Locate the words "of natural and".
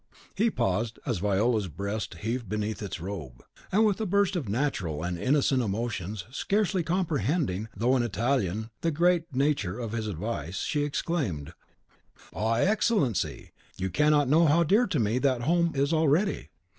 4.35-5.15